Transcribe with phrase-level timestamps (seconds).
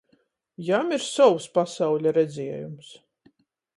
[0.69, 2.91] Jam ir sovs pasauļa redziejums.